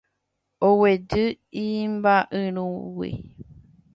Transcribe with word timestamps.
Oguejy 0.67 1.25
imba'yrúgui 1.65 3.11